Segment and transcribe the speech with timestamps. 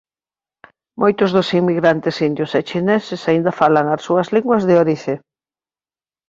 [1.01, 5.15] Moitos dos inmigrantes indios e chineses aínda falan as súas linguas de orixe.